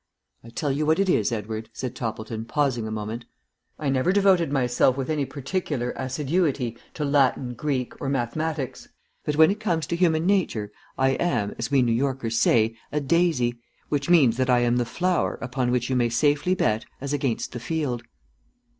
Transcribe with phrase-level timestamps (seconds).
[0.43, 3.25] I tell you what it is, Edward," said Toppleton, pausing a moment,
[3.77, 8.89] "I never devoted myself with any particular assiduity to Latin, Greek, or mathematics,
[9.23, 12.99] but when it comes to human nature, I am, as we New Yorkers say, a
[12.99, 13.59] daisy,
[13.89, 17.51] which means that I am the flower upon which you may safely bet as against
[17.51, 18.01] the field."